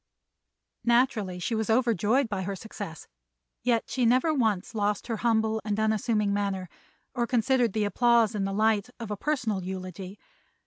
Naturally 0.83 1.37
she 1.37 1.53
was 1.53 1.69
overjoyed 1.69 2.27
by 2.27 2.41
her 2.41 2.55
success, 2.55 3.07
yet 3.61 3.87
she 3.87 4.03
never 4.03 4.33
once 4.33 4.73
lost 4.73 5.05
her 5.05 5.17
humble 5.17 5.61
and 5.63 5.79
unassuming 5.79 6.33
manner 6.33 6.69
or 7.13 7.27
considered 7.27 7.73
the 7.73 7.83
applause 7.83 8.33
in 8.33 8.43
the 8.43 8.51
light 8.51 8.89
of 8.99 9.11
a 9.11 9.15
personal 9.15 9.61
eulogy. 9.63 10.17